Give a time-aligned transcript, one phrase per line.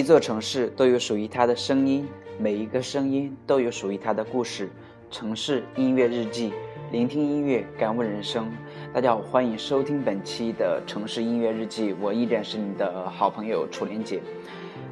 [0.00, 4.70] 一座城市都有属于它的声音，每一个声音都有属于它的故事。
[5.10, 6.54] 城市音乐日记，
[6.90, 8.50] 聆听音乐，感悟人生。
[8.94, 14.22] 大家好，欢迎收听本期的城市音乐日记，我依然是你的好朋友楚莲姐。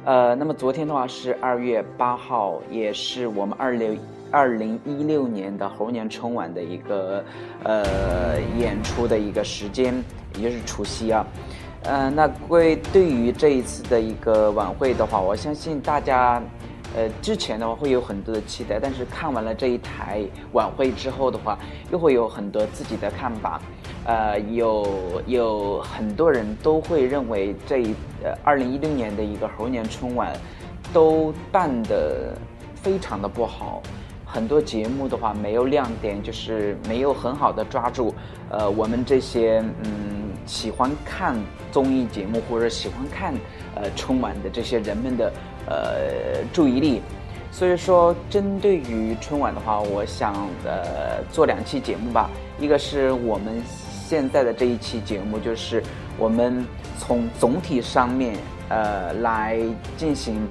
[0.05, 3.99] 呃，那么昨天的话是二月八号，也是我们二零
[4.29, 7.25] 二零一六年的猴年春晚的一个
[7.63, 9.91] 呃演出的一个时间，
[10.37, 11.25] 也就是除夕啊。
[11.83, 16.41] 嗯，那归对于这一次的一个晚会的话，我相信大家，
[16.95, 21.57] 呃，之前的话会有很多的期待，但是看完了这一台晚会之后的话，
[21.91, 23.61] 又会有很多自己的看法。
[24.05, 27.93] 呃，有有很多人都会认为这一
[28.23, 30.33] 呃二零一六年的一个猴年春晚
[30.91, 32.33] 都办得
[32.75, 33.81] 非常的不好。
[34.25, 38.13] 很多节目的话没有亮点，就是没有很好的抓住，
[38.49, 41.35] 呃，我们这些嗯喜欢看
[41.71, 43.35] 综艺节目或者喜欢看
[43.75, 45.31] 呃春晚的这些人们的
[45.67, 47.03] 呃注意力。
[47.51, 50.33] 所以说，针对于春晚的话，我想
[50.65, 52.29] 呃做两期节目吧。
[52.59, 53.61] 一个是我们
[54.07, 55.83] 现在的这一期节目，就是
[56.17, 56.65] 我们
[56.97, 58.35] 从总体上面
[58.69, 59.59] 呃来
[59.97, 60.47] 进行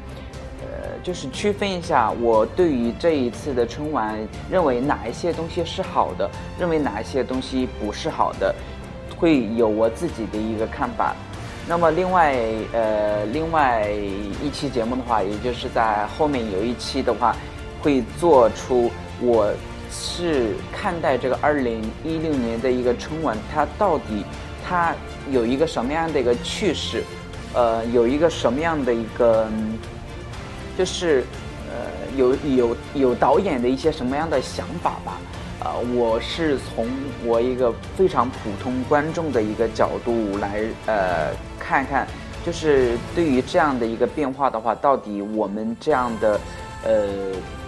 [0.61, 0.89] 呃。
[1.01, 4.19] 就是区分一下，我对于这一次的春晚，
[4.51, 8.53] 认为哪一些东西是好的，认为哪一些东西不是好的，
[9.19, 11.15] 会有我自己的一个看法。
[11.67, 12.35] 那么另外，
[12.73, 13.91] 呃，另外
[14.43, 17.37] 一期节目的话，也就是在后面有一期的话，
[17.83, 18.91] 会做出
[19.21, 19.53] 我
[19.91, 24.25] 是看待这个二零一六年的一个春晚，它到底
[24.67, 24.95] 它
[25.31, 27.03] 有一个什么样的一个趋势，
[27.53, 29.49] 呃，有一个什么样的一个。
[30.79, 31.25] 就是，
[31.73, 35.19] 呃，有有有导演的一些什么样的想法吧？
[35.61, 36.87] 啊，我是从
[37.25, 42.07] 我一个非常普通观众的一个角度来，呃，看看，
[42.47, 46.41] 就是对于这样的一个变化的话，到底我们这样的，
[46.85, 47.09] 呃，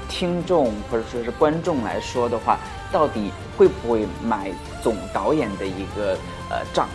[0.08, 2.58] 听众或者说是观众来说的话，
[2.92, 4.52] 到底会不会买
[4.82, 6.16] 总导演的一个
[6.48, 6.88] 呃账？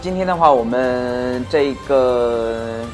[0.00, 2.84] 今天的话，我们这个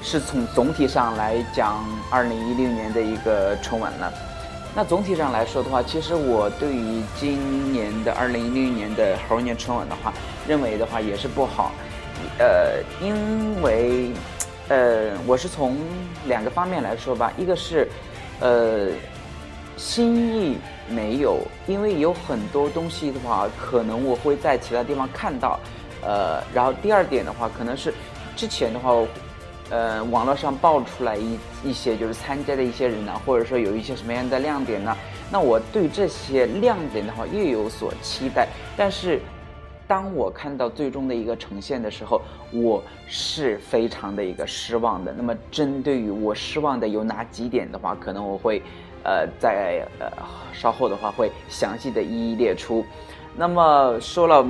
[0.00, 4.12] 是从总体上来讲二零一六年的一个春晚了。
[4.74, 10.12] 那总体上来说的话，其实我对于今年的二零一六年的猴年春晚的话，
[10.46, 11.72] 认为的话也是不好。
[12.38, 14.12] 呃，因为
[14.68, 15.76] 呃，我是从
[16.26, 17.88] 两个方面来说吧，一个是
[18.38, 18.86] 呃
[19.76, 20.58] 心意
[20.88, 25.58] 没有，因为有很多东西的话，可能我会在其他地方看到。
[26.02, 27.92] 呃，然后第二点的话，可能是
[28.34, 28.90] 之前的话，
[29.70, 34.96] 呃，网络上爆出来一一些就是参加的一些人呢，或者说有一些什么样的亮点呢？
[35.30, 39.20] 那我对这些亮点的话又有所期待，但是
[39.86, 45.12] 当我看到最终的一个呈现的时候，我是非常的一个失望的。
[45.16, 48.60] 那么针对于我失望的有哪几点的话，可能我会
[49.04, 50.10] 呃在呃
[50.52, 52.84] 稍后的话会详细的一一列出。
[53.36, 54.44] 那么说了。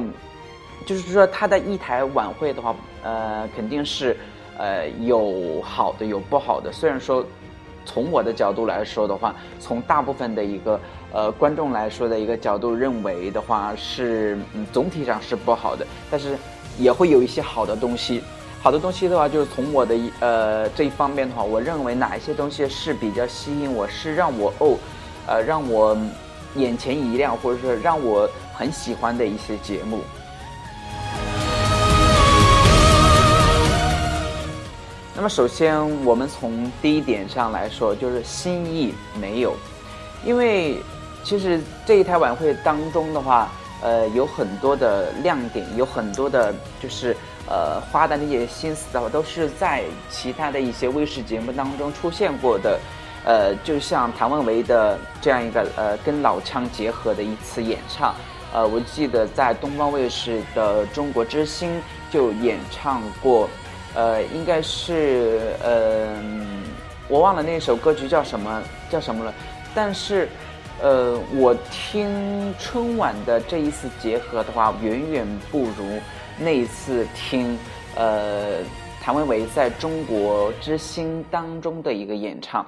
[0.86, 4.16] 就是说，他的一台晚会的话，呃，肯定是，
[4.58, 6.72] 呃，有好的，有不好的。
[6.72, 7.24] 虽然说，
[7.84, 10.80] 从我的角度来说的话，从大部分的一个
[11.12, 14.38] 呃观众来说的一个角度认为的话，是
[14.72, 16.36] 总体上是不好的，但是
[16.78, 18.22] 也会有一些好的东西。
[18.62, 24.76] 好的东西的话，就是从我的呃这一方面的话，我认为哪一些东西是比较吸引我，是让我哦，
[25.26, 25.96] 呃，让我
[26.56, 30.00] 眼前一亮，或者说让我很喜欢的一些节目。
[35.20, 39.54] 那么首先，我们从第一点上来说，就是新意没有，
[40.24, 40.78] 因为
[41.22, 43.52] 其实这一台晚会当中的话，
[43.82, 47.14] 呃，有很多的亮点，有很多的，就是
[47.46, 52.80] 呃花的那些心思的话，都是在其他的一些卫视节目当中出现过的。
[53.22, 58.14] 呃，就像谭维维的这样一个呃跟老腔结合的一次演唱，
[58.54, 61.68] 呃，我记得在东方卫视的《中国之星》
[62.10, 63.46] 就演唱过，
[63.94, 66.16] 呃，应该是呃，
[67.08, 69.34] 我忘了那首歌曲叫什么叫什么了，
[69.74, 70.28] 但是。
[70.82, 76.00] 呃，我听春晚的这一次结合的话，远远不如
[76.38, 77.58] 那一次听
[77.96, 78.62] 呃
[78.98, 82.64] 谭维维在中国之星当中的一个演唱，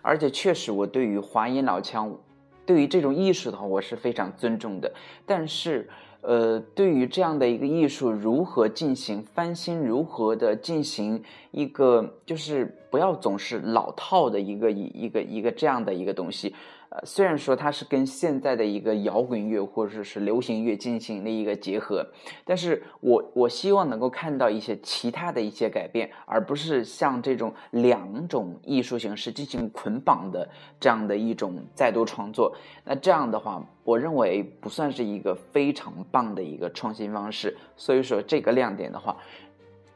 [0.00, 2.16] 而且确实，我对于华阴老腔，
[2.64, 4.88] 对于这种艺术的话，我是非常尊重的。
[5.26, 5.88] 但是，
[6.26, 16.54] 呃，对于这样的一个艺术如何进行翻新，如何的进行一个，就是不要总是老套的一个一一个一个这样的一个东西。
[16.88, 22.06] 呃，虽然说它是跟现在的一个摇滚乐或者是流行乐进行了一个结合，
[22.42, 30.48] 但是我我希望能够看到一些其他的一些改变，而不是像这种两种艺术形式进行捆绑的
[30.80, 32.56] 这样的一种再度创作。
[32.82, 37.54] 那这样的话，我认为不算是一个非常棒的一个创新方式。
[37.76, 39.14] 所以说，这个亮点的话，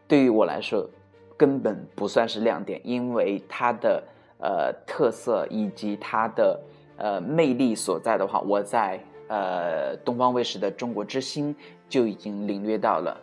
[0.06, 0.86] 对于我来说
[1.40, 4.02] 根本不算是亮点，因为它的
[4.38, 6.60] 呃特色以及它的。
[7.02, 11.54] 呃，魅力所在的话，我在呃东方卫视的《中国之星》
[11.88, 13.16] 就已经领略到了。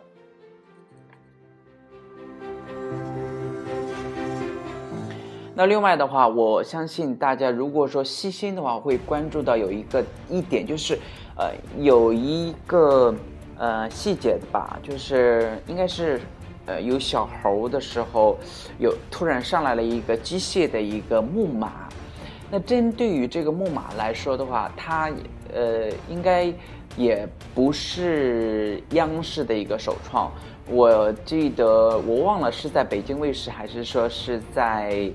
[5.54, 10.98] 那另外的话，我相信大家如果说细心的话，会关注到有一个一点，就是
[11.36, 13.14] 呃有一个
[13.56, 16.20] 呃细节的吧，就是应该是
[16.68, 18.38] 呃有小猴的时候，
[18.78, 21.88] 有突然上来了一个机械的一个木马。
[22.50, 25.10] 那针对于这个木马来说的话，它
[25.52, 26.52] 呃应该
[26.96, 30.30] 也不是央视的一个首创。
[30.70, 35.10] 我记得我忘了是在北京卫视还是说是在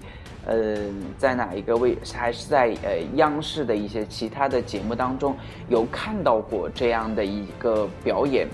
[0.45, 0.77] 呃
[1.17, 5.35] 在哪一个卫还是在呃央视的一些其他的节目当中
[5.69, 8.47] 有看到过这样的一个表演。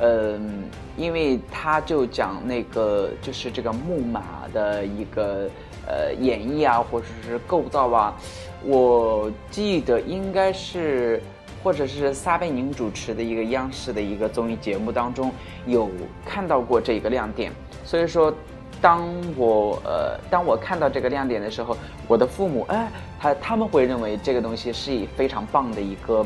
[0.00, 0.64] 嗯，
[0.96, 5.48] 因为他就讲那个就是这个木马的一个。
[5.86, 8.14] 呃，演绎啊，或者是构造啊，
[8.62, 11.20] 我记得应该是，
[11.64, 15.32] 或者是撒贝宁主持的一个央视的一个综艺节目当中
[15.66, 15.90] 有
[16.24, 17.50] 看到过这个亮点。
[17.82, 18.32] 所以说，
[18.80, 21.76] 当我呃，当我看到这个亮点的时候，
[22.06, 22.88] 我的父母哎，
[23.18, 26.24] 他他们会认为这个东西是以非常棒的一个，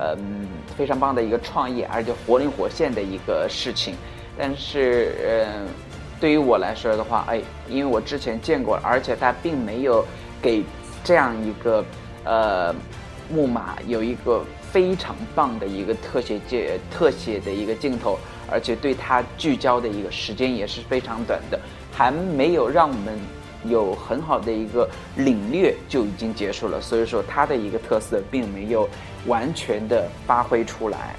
[0.00, 0.16] 呃，
[0.76, 3.94] 非常棒的一个创意，而且活灵活现的一个事情。
[4.38, 5.68] 但是，嗯。
[6.20, 10.04] 对于我来说的话，哎，因为我之前见过，而且它并没有
[10.42, 10.62] 给
[11.02, 11.82] 这样一个
[12.24, 12.74] 呃
[13.30, 18.18] 木马有一个非常棒的一个特写镜特写的一个镜头，
[18.52, 21.58] 而且对它聚焦的一个时间也是非常短的，
[21.90, 23.18] 还没有让我们
[23.64, 28.88] 有很好的一个领略就已经结束了，所以说它的一个特色并没有
[29.26, 31.14] 完全的发挥出来。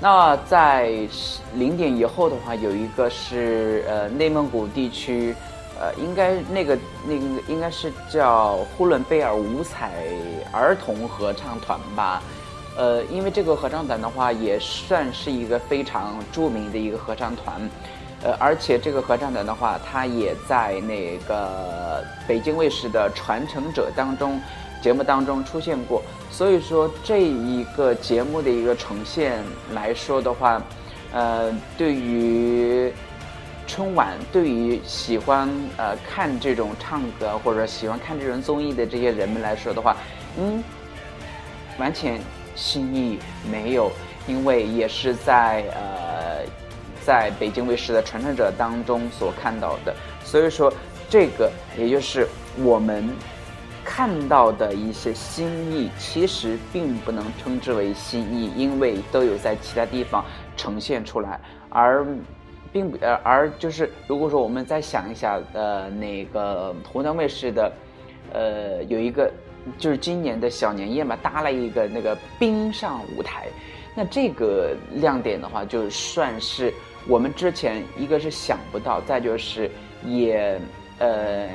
[0.00, 0.92] 那在
[1.54, 5.34] 零点以后的话，有一个是呃内蒙古地区，
[5.80, 9.90] 呃应该那个那个应该是叫呼伦贝尔五彩
[10.52, 12.22] 儿童合唱团吧，
[12.78, 17.60] 呃因为这个合唱团的话也算是一个非常著名的一个合唱团，
[18.22, 24.40] 呃而且这个合唱团的话，它也在那个北京卫视的传承者当中。
[24.80, 29.42] 节目当中出现过，所以说这一个节目的一个呈现
[29.72, 30.62] 来说的话，
[31.12, 32.92] 呃，对于
[33.66, 39.96] 春晚，对于喜欢呃看这种唱歌或者喜欢看这种综艺的这些人们来说的话，
[40.38, 40.62] 嗯，
[41.76, 42.20] 完全
[42.58, 43.90] 新意没有，
[44.26, 46.44] 因为也是在呃
[47.06, 50.72] 在北京卫视的传承者当中所看到的，所以说
[51.08, 52.26] 这个也就是
[52.58, 53.08] 我们。
[53.90, 60.22] 看到的一些新意，其实并不能称之为新意，因为都有在其他地方
[60.58, 62.04] 呈现出来，而
[62.70, 67.72] 并不呃，而就是如果说我们再想一下，呃，那个湖南卫视的，
[68.34, 69.32] 呃，有一个
[69.76, 73.46] 就是今年的小年夜嘛，搭了一个那个冰上舞台，
[73.94, 76.72] 那这个亮点的话，就算是
[77.06, 79.70] 我们之前一个是想不到，再就是
[80.04, 80.60] 也
[80.98, 81.48] 呃。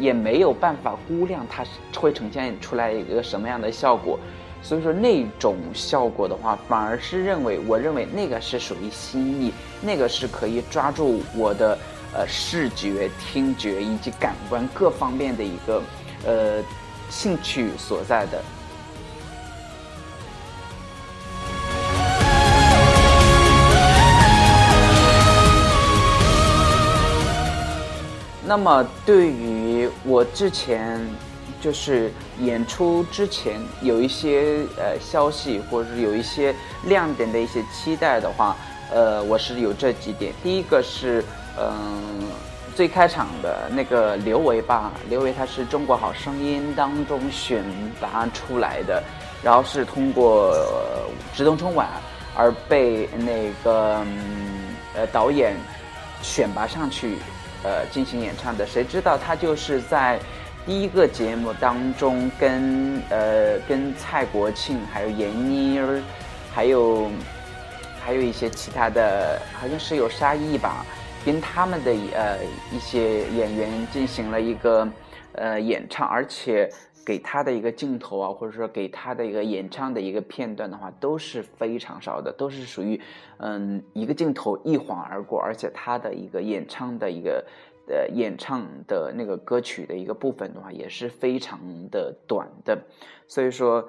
[0.00, 1.64] 也没有办法估量它
[1.96, 4.16] 会呈现出来一个什么样的效果，
[4.62, 11.76] 所以说那种效果的话，反而是认为，我认为那个是属于新意，那个是可以抓住我的
[12.14, 15.82] 呃视觉、听觉以及感官各方面的一个
[16.24, 16.62] 呃
[17.10, 18.42] 兴趣所在的。
[28.44, 31.06] 那么对于我之前
[31.60, 32.10] 就是
[32.40, 38.56] 演出之前有一些呃消息，或者是有一些亮点的一些期待的话，
[38.90, 40.32] 呃，我是有这几点。
[40.42, 41.22] 第一个是，
[41.58, 42.22] 嗯，
[42.78, 47.64] 最开场的那个刘维吧，刘维他是中国好声音当中选
[48.00, 49.02] 拔出来的，
[49.42, 50.54] 然后是通过
[51.34, 51.88] 直通春晚
[52.36, 54.06] 而被那个
[54.94, 55.56] 呃导演
[56.22, 57.16] 选拔上去。
[57.64, 60.16] 呃，进行演唱的，谁知道他就是在
[60.64, 66.00] 第一个节目当中跟呃跟蔡国庆还有闫妮儿，
[66.54, 67.10] 还有
[68.00, 70.86] 还有一些其他的，好像是有沙溢吧，
[71.24, 72.38] 跟他们的呃
[72.72, 74.88] 一些演员进行了一个
[75.32, 76.70] 呃演唱，而且。
[77.06, 83.00] 给他的一个镜头啊，或者说给他的一个演唱的一个片段的话，都是非常少的，都是属于
[83.38, 87.42] 嗯一个镜头一晃而过，而且他的一个演唱的一个
[87.88, 91.58] 呃演唱的那个歌曲的一个部分的话，也是非常
[91.90, 92.78] 的短的，
[93.26, 93.88] 所以说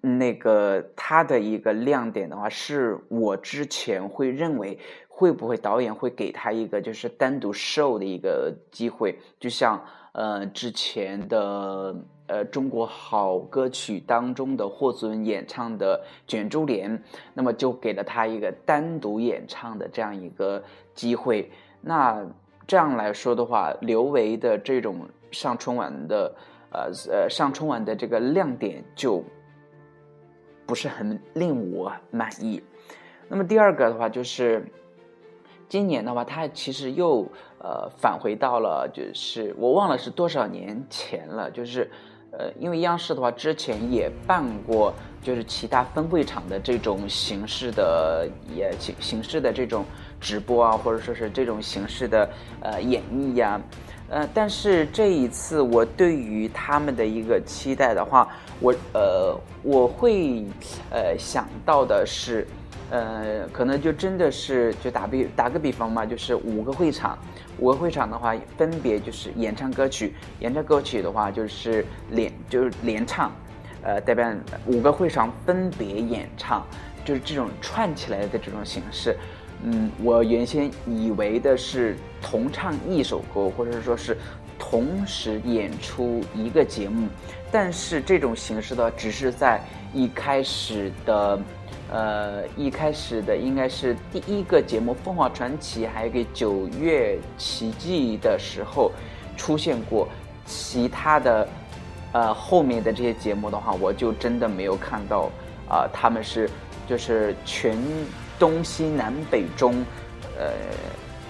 [0.00, 4.76] 那个他的一个亮点的话，是我之前会认为
[5.22, 9.80] 会不会导演会给他一个就是单独 show 的一个机会，就像。
[10.14, 16.98] 呃，之前的呃中国好歌曲当中的霍尊演唱的《卷珠帘》，
[17.32, 20.62] 那么就给了他一个单独演唱的这样一个
[20.92, 21.50] 机会。
[21.80, 22.22] 那
[22.66, 26.34] 这样来说的话，刘维的这种上春晚的
[26.72, 29.24] 呃呃上春晚的这个亮点就
[30.66, 32.62] 不是很令我满意。
[33.28, 34.62] 那么第二个的话就是。
[35.72, 37.26] 今年的话，他其实又
[37.58, 41.90] 呃返回到了，就是我忘了是多少年前了，就是
[42.30, 49.82] 呃，因为央视的话之前也办过，就是其他分会场的这种形式的也形形式的这种
[50.20, 52.28] 直播啊，或者说是这种形式的
[52.60, 53.58] 呃演绎呀，
[54.10, 58.28] 呃，但是这一次我对于他们的一个期待的话，
[58.60, 60.44] 我呃我会
[60.90, 62.46] 呃想到的是。
[62.92, 67.18] 呃，可能就真的是就打比打个比方嘛，就是五个会场，
[67.58, 73.32] 五个会场的话，分别就是演唱歌曲，演唱歌曲的话就是连就是连唱，
[73.82, 74.30] 呃，代表
[74.66, 76.66] 五个会场分别演唱，
[77.02, 79.16] 就是这种串起来的这种形式。
[79.62, 84.18] 嗯，我原先以为的是同唱一首歌，或者说是
[84.58, 87.08] 同时演出一个节目，
[87.50, 89.62] 但是这种形式呢，只是在
[89.94, 91.40] 一开始的。
[91.92, 98.90] 呃，一开始的应该是第一个节目《凤凰传奇》，还有个《九月奇迹》的时候
[99.36, 100.08] 出现过。
[100.46, 101.48] 其他的，
[102.12, 105.30] 呃，后面的这些节目的话，我就真的没有看到
[105.68, 106.50] 啊，他们是
[106.88, 107.78] 就是全
[108.38, 109.84] 东西南北中，
[110.36, 110.50] 呃，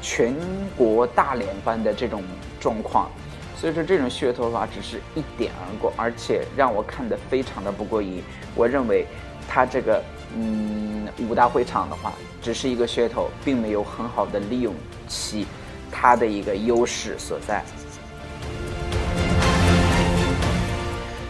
[0.00, 0.34] 全
[0.78, 2.22] 国大联欢的这种
[2.60, 3.10] 状况。
[3.56, 8.22] 所以说，这种噱头的话，只是一点而过，而且让我看的非常的不过瘾。
[8.54, 9.06] 我认为，
[9.48, 10.00] 他这个。
[10.34, 14.74] 嗯，五大会场的话，只是一个噱头，并没有很好的利用
[15.06, 15.46] 其
[15.90, 17.62] 它的一个优势所在。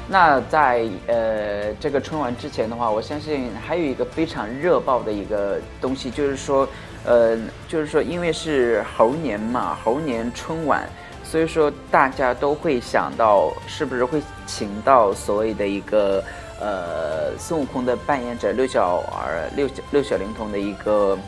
[0.09, 6.69] 那在呃这个春晚之前的话，我相信还有一个非常热爆的一个东西，就是说，
[7.05, 10.89] 呃，就是说，因为是猴年嘛，猴年春晚，
[11.25, 16.23] 所以说大家都会想到，是不是会请到所谓的一个。
[16.63, 21.19] 呃，孙悟空的扮演者六小儿六小六小龄童的一个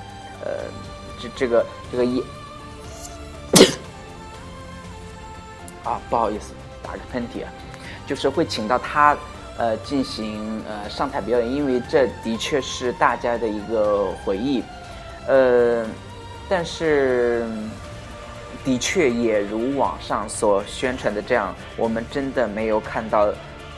[0.44, 0.62] 呃，
[1.20, 2.22] 这这个这个一
[5.82, 6.52] 啊，不好意思，
[6.84, 7.50] 打个喷嚏啊，
[8.06, 9.16] 就是会请到他
[9.58, 14.62] 呃进行呃上台表演，因为这的确是大家的一个回忆，
[15.26, 15.84] 呃，
[16.48, 17.44] 但是
[18.64, 23.34] 的确也如网上所宣传的这样，我们真的没有看到。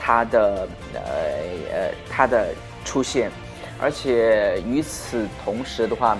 [0.06, 1.00] 他的呃
[1.72, 3.28] 呃他的出现，
[3.80, 6.16] 而且与此同时的话，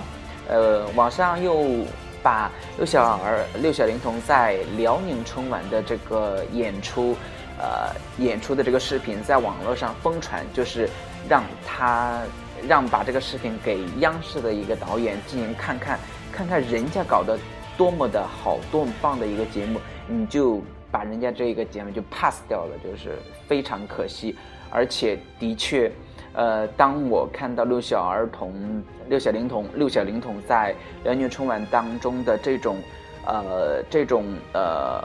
[0.49, 1.85] 呃，网上又
[2.21, 7.15] 把六小儿六小龄童在辽宁春晚的这个演出，
[7.57, 10.89] 呃，演出的这个视频在网络上疯传，就是
[11.29, 12.21] 让他
[12.67, 15.97] 让把这个视频给央视的一个导演进行看看，
[16.29, 17.39] 看看人家搞得
[17.77, 20.61] 多么的好，多么棒的一个节目，你就。
[20.91, 23.17] 把人家这一个节目就 pass 掉了，就是
[23.47, 24.35] 非常可惜。
[24.69, 25.91] 而且的确，
[26.33, 32.77] 呃，当我看到六小儿童、六小龄童、六小龄童在辽宁春晚当中的这种，
[33.25, 35.01] 呃，这种呃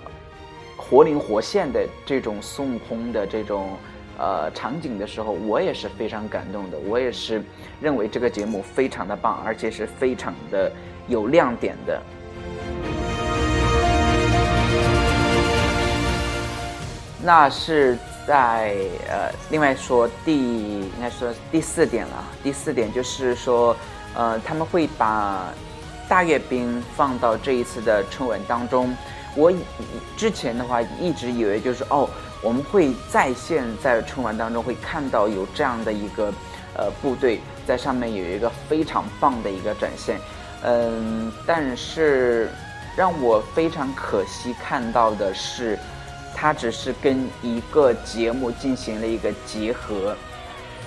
[0.77, 3.71] 活灵活现的这种孙悟空的这种
[4.19, 6.79] 呃场景的时候，我也是非常感动的。
[6.79, 7.41] 我也是
[7.81, 10.71] 认为这个节目非常的棒，而且是非常的
[11.07, 12.03] 有亮点的。
[17.25, 18.75] 那是在
[19.09, 22.25] 呃，另外说第应该说第四点了。
[22.43, 23.77] 第四点就是说，
[24.15, 25.53] 呃，他们会把
[26.09, 28.93] 大阅兵放到这一次的春晚当中。
[29.37, 29.53] 我
[30.17, 32.11] 之前的话一直以为就是哦，
[32.43, 36.35] 我们会在线在春晚当中会看到有这样的一个
[36.77, 40.19] 呃部队在上面有一个非常棒的一个展现。
[40.65, 42.51] 嗯，但是
[42.97, 45.79] 让我非常可惜看到的是。
[46.35, 50.17] 它只是跟一个节目进行了一个结合，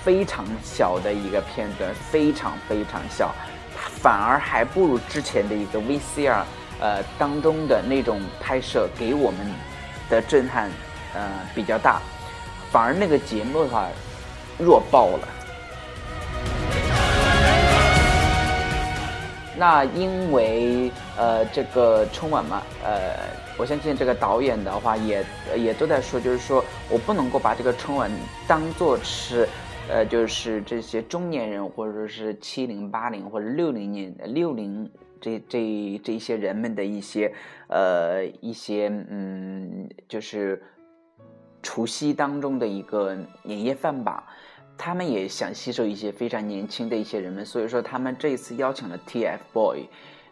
[0.04, 3.34] 非常小的一个片段，非常非常小，
[3.74, 6.42] 反而还不如之前的一个 VCR，
[6.80, 9.40] 呃当中的那种拍摄给我们
[10.10, 10.70] 的震撼，
[11.14, 11.22] 呃
[11.54, 12.00] 比较大，
[12.70, 13.88] 反而那个节目的话
[14.58, 15.28] 弱爆了。
[19.58, 23.16] 那因为呃这个春晚嘛，呃，
[23.58, 25.24] 我相信这个导演的话也
[25.56, 28.10] 也都在说，就是说我不能够把这个春晚
[28.46, 29.48] 当做是，
[29.88, 37.32] 呃，就是这些中年人或者说是七零八零或者六零年六零这这这一些人们的一些
[37.68, 40.62] 呃一些嗯，就是
[41.62, 44.24] 除夕当中的一个年夜饭吧。
[44.78, 49.86] 他们也想吸收一些非常年轻的一些人们，所以说他们这一次邀请了 TFBOY。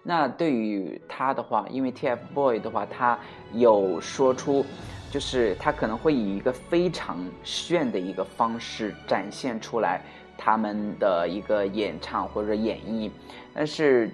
[0.06, 3.18] 那对于他的话，因为 TFBOY 的话，他
[3.54, 4.64] 有说出，
[5.10, 10.02] 就是他可能会以一个非常炫的一个方式展现出来
[10.36, 13.10] 他们的一个演唱或者演绎。
[13.54, 14.10] 但是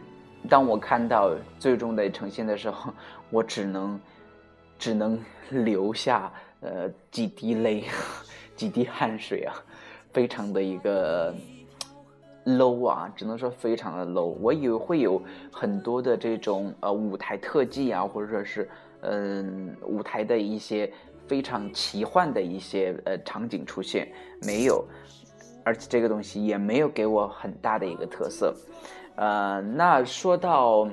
[0.48, 2.94] 当我看到最终的呈现的时候，
[3.28, 4.00] 我只能
[4.78, 5.18] 只能
[5.50, 7.84] 流下呃几滴泪，
[8.54, 9.52] 几滴汗水啊。
[10.12, 11.32] 非常的一个
[12.44, 14.34] low 啊，只能说非常的 low。
[14.40, 18.68] 我以为会有很多的这种呃舞台特技啊，或者说是
[19.02, 20.90] 嗯舞台的一些
[21.26, 24.10] 非常奇幻的一些呃场景出现，
[24.42, 24.84] 没有，
[25.64, 28.54] 而且这个东西也没有给我很大的一个特色。
[29.16, 30.88] 呃，那说到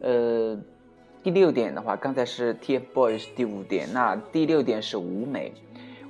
[0.00, 0.58] 呃
[1.22, 5.52] 第六点的话，刚才是 TFBOYS 第五点，那第六点是舞美。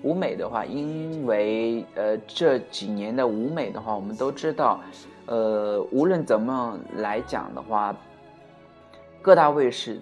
[0.03, 4.81] 舞美的话，因为呃这几年的舞美的话，我们都知道，
[5.27, 7.95] 呃无论怎么来讲的话，
[9.21, 10.01] 各大卫视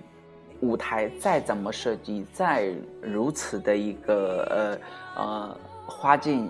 [0.60, 4.78] 舞台再怎么设计，再如此的一个
[5.16, 5.56] 呃呃
[5.86, 6.48] 花尽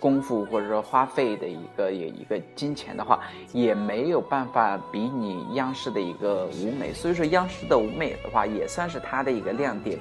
[0.00, 3.20] 功夫或者说花费的一个有一个金钱的话，
[3.52, 6.92] 也没有办法比拟央视的一个舞美。
[6.92, 10.00] 所以说，央视的舞美的话，也算是它的一个亮点。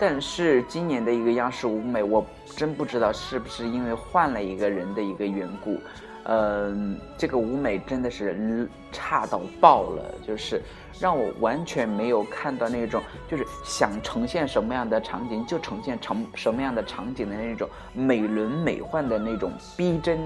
[0.00, 2.24] 但是今年的一个央视舞美，我
[2.56, 5.78] 真不知道是不是因为换了一个人的一个缘故，
[6.24, 10.62] 嗯，这个舞美真的是差到爆了，就是
[10.98, 20.18] 让我完全没有看到那种就是想呈现什么样的场景就呈现成什么样的场景的那种美轮美奂的那种逼真，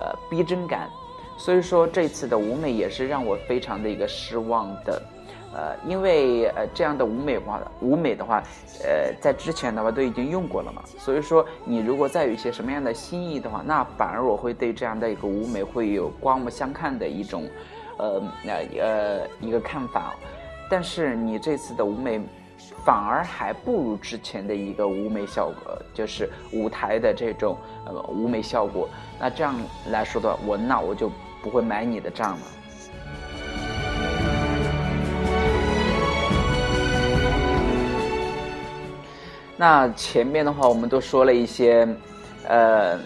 [0.00, 0.90] 呃，逼真感。
[1.38, 5.00] 所以说这次的舞美也是让我非常的一个失望的。
[5.54, 8.42] 呃，因为呃这样的舞美话，舞美的话，
[8.84, 17.46] 呃，在之前的话都已经用过了嘛，所以说你如果再有一些什么样的新意的话，那反而我会对这样的一个舞美会有刮目相看的一种，
[17.98, 20.14] 呃那呃一个看法。
[20.70, 22.18] 但是你这次的舞美，
[22.82, 28.88] 反而还不如之前的一个舞美效果，就是舞台的这种呃舞美效果。
[29.20, 29.54] 那这样
[29.90, 31.10] 来说的话，我那我就
[31.42, 32.46] 不会买你的账了。
[39.56, 41.86] 那前面的话，我们都说了一些，
[42.48, 42.98] 呃，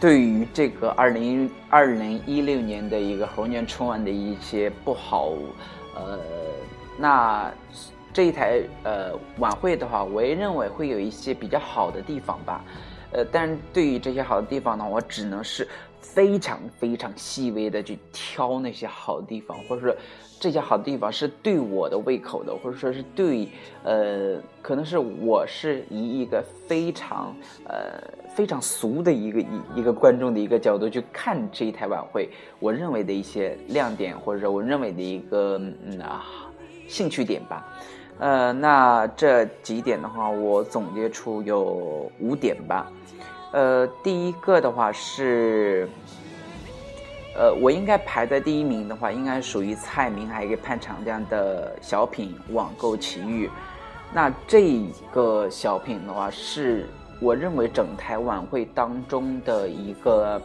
[0.00, 5.30] 对于这个二零二零一六年的一个猴年春晚的一些不好，
[5.94, 6.18] 呃，
[6.96, 7.52] 那
[8.12, 12.64] 这一台呃晚会的话，我也认为会有一些比较好的地方吧，
[13.12, 15.68] 呃，但对于这些好的地方呢，我只能是
[16.00, 19.96] 非常非常细微的去挑那些好地方，或者说。
[20.40, 23.48] 这些好地方是对我的胃口的，或者说是对，
[23.82, 27.34] 呃，可能是我是以一个非常
[27.64, 28.00] 呃
[28.36, 32.28] 非常俗的一个一一个观众的一个角度去看这一台晚会，
[32.60, 36.24] 我认为的一些亮点，或者说我认为的一个嗯啊
[36.86, 37.66] 兴趣点吧，
[38.20, 42.88] 呃，那这几点的话，我总结出有五点吧，
[43.52, 45.88] 呃，第一个的话是。
[47.40, 53.46] 呃，我应该排在第一名的话，应该属于蔡明还有一个潘长江的小品《网购奇遇》。
[54.12, 54.82] 那这
[55.12, 56.88] 个小品的话，是
[57.20, 60.42] 我认为整台晚会当中的一个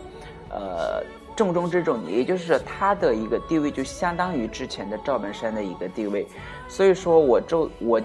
[0.51, 1.03] 呃
[1.35, 6.27] 重中之重，也就是它的一个地位就相当于之前的赵本山的一个地位。
[6.67, 7.99] 所以说，我就我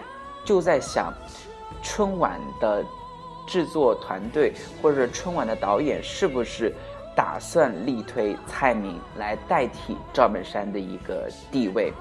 [0.46, 1.12] 就在想，
[1.82, 2.82] 春晚的
[3.48, 6.72] 制作团队或者春晚的导演是不是
[7.16, 11.92] 打算力推蔡明来代替赵本山的一个地位？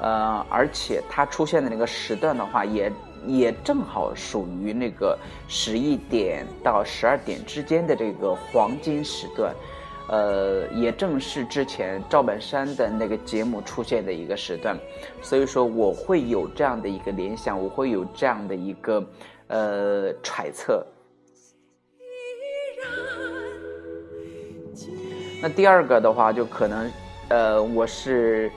[0.00, 2.92] 呃，而且他出现的那个时段的话，也
[3.26, 9.54] 也正好属于那个十一点到十二点之间的这个黄金时段。
[10.08, 14.78] 呃，也正是之前赵本山的那个节目出现的一个时段，
[15.20, 19.04] 所以说我会有这样的一个联想，我会有这样的一个
[19.48, 20.86] 呃揣测。
[25.42, 26.90] 那第二个的话，就可能
[27.28, 28.50] 呃，我是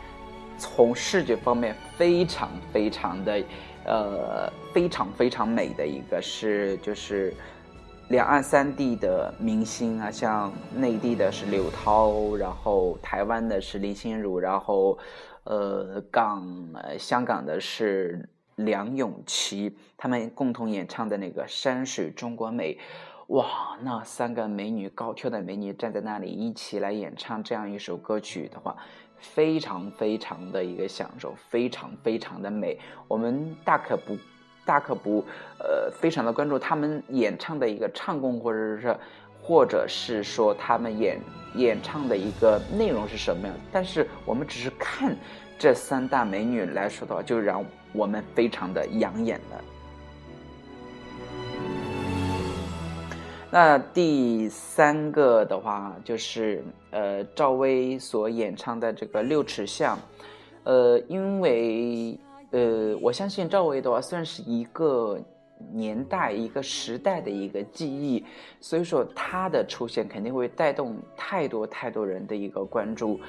[0.58, 3.44] 从视觉方面非常非常的
[3.86, 7.34] 呃非常非常美的一个是就是。
[8.10, 14.98] 两岸三地的明星啊，像内地的是刘涛，然后台湾的是林心如，然后，
[15.44, 18.28] 呃，港呃香港的是
[18.66, 22.78] 梁咏琪，他们共同演唱的那个《山水中国美》，
[23.36, 28.76] 哇，那三个美女高挑的美女站在那里一起来演唱这样一首歌曲的话，
[29.18, 34.18] 非常非常的一个享受，非常非常的美，我们大可不。
[34.66, 35.26] 大可不，
[35.58, 38.96] 呃，非常的关注他们演唱的一个唱功，或者是，
[39.42, 41.20] 或者是说他们演
[41.56, 43.56] 演唱的一个内容是什么样。
[43.72, 45.16] 但是我们只是看
[45.58, 49.64] 这三大美女来说的话，就让我们非常的养眼了。
[53.52, 59.98] 那第三个的话，就是呃，赵薇所演唱的这个《六尺巷》，
[60.64, 62.20] 呃，因为。
[62.52, 65.20] 呃，我相信赵薇的话算是一个
[65.72, 68.26] 年代、一个时代的一个记忆，
[68.60, 73.20] 所以说她的出现肯定会带动太多太多人的一个关注。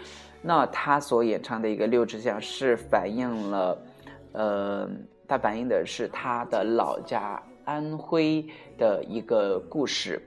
[0.41, 3.79] 那她所演唱的一个《六尺巷》是反映了，
[4.33, 4.89] 呃，
[5.29, 8.45] 它反映的是他的老家安徽
[8.77, 10.21] 的一个故事。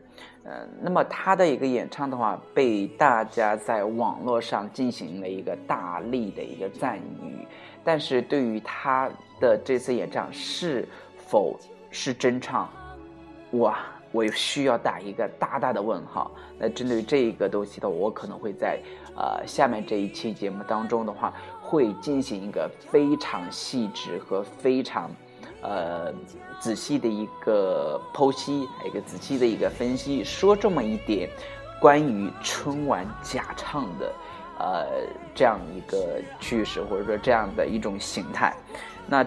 [0.46, 7.48] 呃，那么他的一个演唱的话，被大家在网络上进行了一个大力的一个赞誉。
[7.84, 10.88] 但是对于他的这次演唱是
[11.18, 11.58] 否
[11.92, 12.70] 是真唱，
[13.54, 13.80] 哇，
[14.12, 16.30] 我需要打一个大大的问号。
[16.58, 18.80] 那针对这个东西的，我可能会在
[19.16, 21.34] 呃下面这一期节目当中的话，
[21.64, 25.10] 会进行一个非常细致和非常
[25.62, 26.14] 呃
[26.60, 31.30] 仔细的一个剖析，一个仔细的一个分析，说这么一点
[31.80, 34.14] 关于春晚假唱的。
[34.60, 34.86] 呃，
[35.34, 38.56] 这样一个趋势，或者说这样的一种形态。
[39.08, 39.26] 那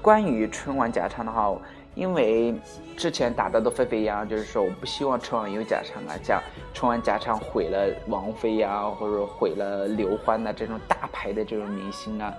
[0.00, 1.52] 关于春晚假唱的话，
[1.94, 2.54] 因为
[2.96, 12.32] 之前打的都沸沸扬扬，就是说我不希望春晚有假唱啊，像春晚假唱毁了王菲呀，或者毁了刘欢呐这种大牌的这种明星啊。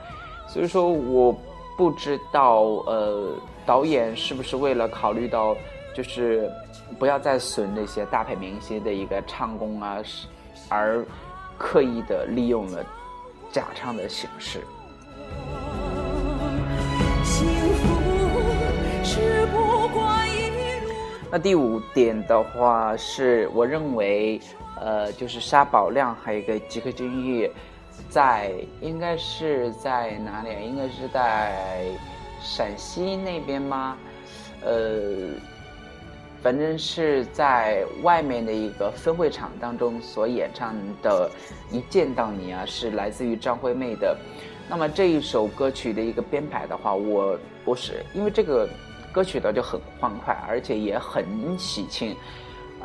[0.48, 1.36] 所以说，我
[1.78, 3.34] 不知道呃，
[3.66, 5.56] 导演是不是为了考虑到，
[5.96, 6.52] 就是
[7.00, 9.98] 不要再损那些大牌明星的一个唱功啊，
[10.70, 11.06] 而。
[11.58, 12.86] 刻意的利用了
[13.50, 14.60] 假唱的形式。
[21.32, 24.40] 那第五点的话，是我认为，
[24.80, 27.50] 呃，就是沙宝亮还有一个吉克隽逸，
[28.10, 30.60] 在应该是在哪里啊？
[30.62, 31.86] 应该是在
[32.42, 33.98] 陕西那边吗？
[34.64, 35.30] 呃。
[36.44, 41.28] 反正是在外面的一个分会场当中所演唱的
[41.76, 44.16] 《一见到你》啊，是来自于张惠妹的。
[44.70, 48.70] 那么这一首歌曲的一个编排的话，我不是因为这个
[49.16, 51.26] 歌曲的就很欢快，而且也很
[51.58, 52.14] 喜庆。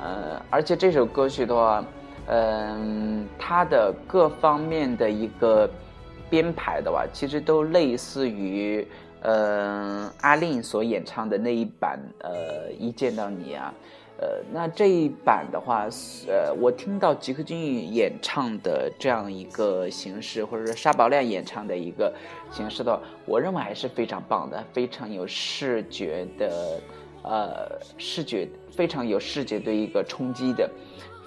[0.00, 1.84] 呃，而且这首歌曲的话，
[2.28, 5.68] 嗯，它的各方面的一个
[6.30, 8.86] 编排的话，其实都类似于。
[9.22, 13.70] 嗯，阿令所演唱的那一版，呃，一见到你啊，
[14.20, 15.88] 呃，那这一版的话，
[16.28, 22.12] 呃，我听到吉克隽逸演唱的这样一个形式，或者说沙宝亮演唱的一个
[22.50, 26.80] 形式的，我认为还是非常棒的，非常有视觉的，
[27.22, 30.68] 呃，视觉非常有视觉的一个冲击的，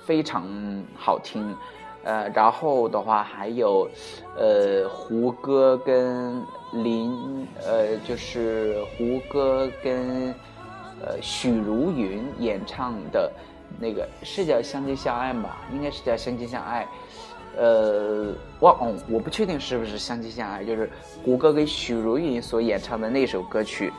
[0.05, 0.47] 非常
[0.95, 1.55] 好听。
[2.03, 3.89] 呃，然后的话还有，
[4.37, 10.35] 呃，胡歌跟林，呃，就是胡歌跟
[11.01, 13.31] 呃许茹芸演唱的
[13.79, 15.57] 那个是叫《相亲相爱》吧？
[15.73, 16.83] 应该是叫《相亲相爱》。
[17.57, 20.89] 呃，我哦，我不确定是不是《相亲相爱》，就是
[21.23, 23.91] 胡歌跟许茹芸所演唱的那首歌曲。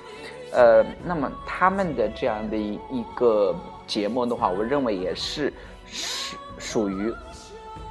[0.52, 3.54] 呃，那么他们的这样的一个
[3.86, 5.52] 节目的话，我认为也是
[5.86, 7.12] 是属于。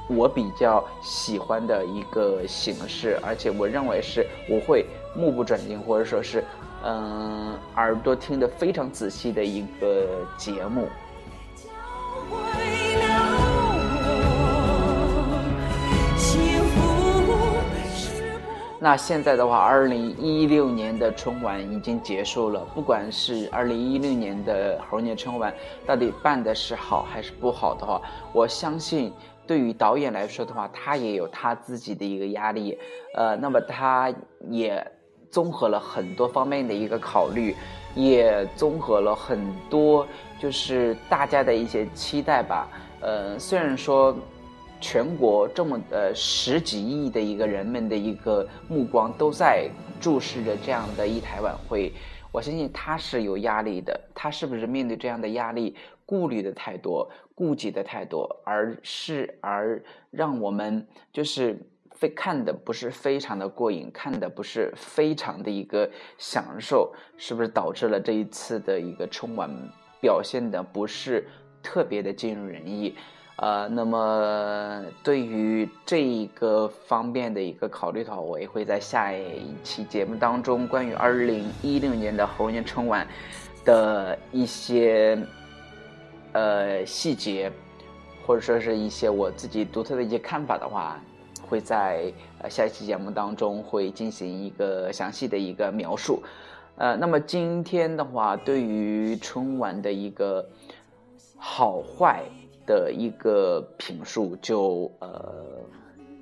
[0.06, 4.84] 我比较喜欢的一个形式，而且我认为是我会
[5.16, 6.44] 目不转睛，或者说是
[6.86, 10.86] 嗯，耳朵听得非常仔细的一个节目。
[18.78, 22.60] 那现在的话，二零一六年的春晚已经结束了。
[22.74, 25.54] 不管是二零一六年的猴年春晚
[25.86, 27.98] 到底办的是好还是不好的话，
[28.30, 29.10] 我相信
[29.46, 32.78] 对于导演来说的话，他也有他自己的一个压力。
[33.14, 34.12] 呃，那么他
[34.50, 34.86] 也
[35.34, 37.54] 综合了很多方面的一个考虑，
[37.96, 40.06] 也综合了很多
[40.38, 42.68] 就是大家的一些期待吧。
[43.00, 44.16] 呃，虽然说。
[44.80, 49.66] 全国这么呃十几亿的一个人们的一个目光都在
[49.98, 51.90] 注视着这样的一台晚会，
[52.30, 53.98] 我相信他是有压力的。
[54.14, 61.58] 他是不是面对这样的压力，顾虑的太多，顾忌的太多，而是而让我们就是
[61.94, 69.50] 非看的不是非常的过瘾，看的不是非常的一个享受，是不是导致了这一次的一个春晚
[70.00, 71.26] 表现的不是
[71.62, 72.94] 特别的尽如人意？
[73.36, 83.04] 呃，那么对于这一个方面的一个考虑的话，我也会在下一期节目当中，关于二零一六年的猴年春晚
[83.64, 85.18] 的一些
[86.32, 87.50] 呃细节，
[88.24, 91.02] 或者说是一些我自己独特的一些看法的话，
[91.54, 96.20] 会在呃下一期节目当中会进行一个详细的一个描述。
[96.76, 100.44] 呃，那么今天的话，对于春晚的一个
[101.36, 102.24] 好坏。
[102.66, 105.34] 的一个评述就呃，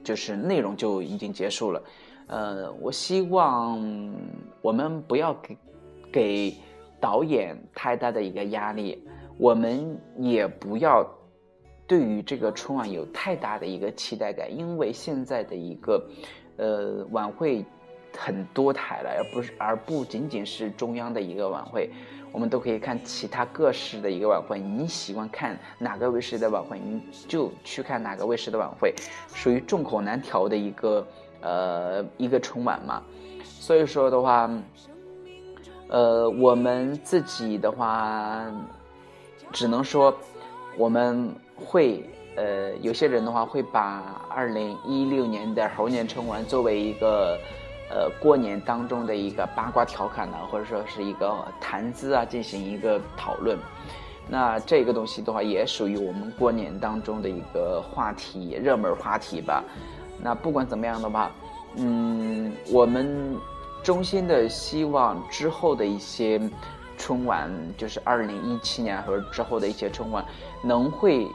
[0.03, 1.83] 就是内容就已经结束了，
[2.27, 3.81] 呃，我希望
[4.61, 5.57] 我们不要给
[6.11, 6.55] 给
[7.01, 9.07] 导演太大的一个压力，
[9.39, 11.09] 我们也不要
[11.87, 16.03] 对于这个春晚有太大的一个期待感，因为现在的一个
[16.57, 17.65] 呃晚会
[18.17, 21.91] 很多台了，而不是而不仅仅是中央的一个晚会。
[22.33, 28.95] 我们都可以看其他各市的一个晚会，你喜欢看哪个卫视的晚会，你就去看哪个卫视的晚会，
[29.35, 31.07] 属于众口难调的一个
[31.43, 33.03] 呃一个春晚嘛。
[33.45, 34.51] 所以说的话，
[35.89, 38.51] 呃，我们自己的话，
[39.53, 40.17] 只能说
[40.79, 42.05] 我们会
[42.37, 47.39] 呃有些人的话会把二零一六年的猴年春晚作为一个。
[47.95, 53.59] 呃，过年当中的一个八卦调侃呢，或者说是一个谈资啊，进行一个讨论。
[54.27, 59.63] 那这个东西的话，也属于我们过年当中的一个话题，热门话题吧。
[60.23, 61.31] 那不管怎么样的话，
[61.77, 63.37] 嗯，我们
[63.83, 66.41] 衷心的希望之后的一些
[67.03, 70.25] 春晚，就是二零一七年和之后的一些春晚，
[70.63, 71.27] 能会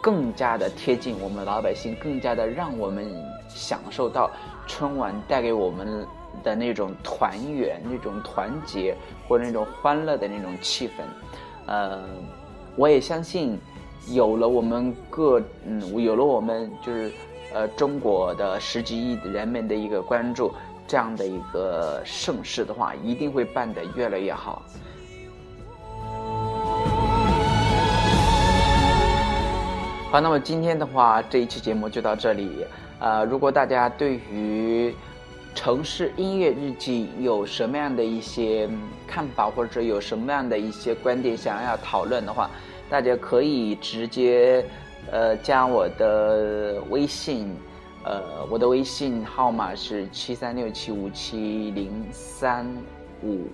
[0.00, 3.06] 更加的贴近我们老百姓，更加的让我们
[3.48, 4.28] 享受到。
[4.64, 6.06] 春晚带给我们
[6.42, 11.02] 的那种团圆、那种团结或者那种欢乐的那种气氛，
[11.66, 12.00] 呃，
[12.76, 13.58] 我也相信，
[14.08, 17.10] 有了我们各嗯，有了我们就是
[17.52, 20.54] 呃中国的十几亿人们的一个关注，
[20.86, 24.62] 这样的一个盛世的话，一定会办得越来越好。
[30.10, 32.66] 好，那么今天的话，这一期节目就到这里。
[32.98, 34.94] 呃，如果大家对于
[35.54, 38.68] 城市音乐日记有什么样的一些
[39.06, 42.50] 看法，或者有什么样的一些观点想要讨论的话，
[42.90, 44.64] 大家可以直接
[45.10, 47.56] 呃加我的微信，
[48.04, 52.66] 呃，我的微信号码是七三六七五七零三
[53.22, 53.46] 五，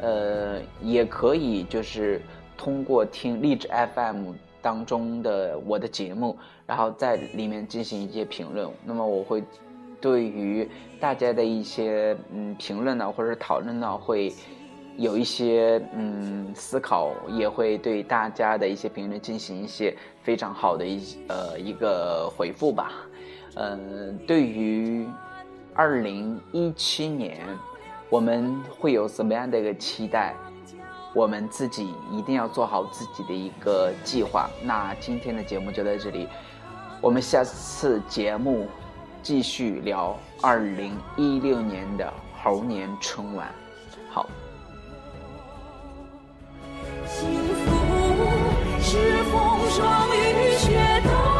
[0.00, 2.20] 呃，也可以就是
[2.56, 4.32] 通过听荔枝 FM。
[4.62, 8.68] 当中的我的节目，然后在里面进行一些评论。
[8.84, 9.42] 那么我会
[10.02, 10.68] 对于
[11.00, 14.30] 大家的一些嗯评论呢，或者讨论呢，会
[14.98, 22.92] 有一些嗯思考，也会对大家的一些评论进行一些非常好的一呃一个回复吧。
[23.56, 25.06] 嗯，对于
[25.74, 27.40] 二零一七年，
[28.08, 30.34] 我们会有什么样的一个期待？
[31.12, 34.48] 我们自己一定要做好自己的一个计划。
[34.62, 36.28] 那今天的节目就在这里，
[37.00, 38.68] 我们下次节目
[39.20, 43.48] 继续聊二零一六年的猴年春晚。
[44.08, 44.28] 好。
[47.06, 47.70] 幸福
[48.80, 51.39] 是风霜雨雪。